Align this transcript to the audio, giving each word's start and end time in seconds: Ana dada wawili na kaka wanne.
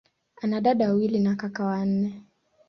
Ana 0.41 0.61
dada 0.61 0.87
wawili 0.89 1.19
na 1.19 1.35
kaka 1.35 1.63
wanne. 1.65 2.23